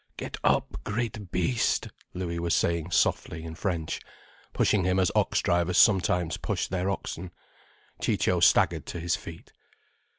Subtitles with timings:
[0.17, 4.01] "Get up, great beast," Louis was saying softly in French,
[4.51, 7.29] pushing him as ox drivers sometimes push their oxen.
[8.01, 9.51] Ciccio staggered to his feet.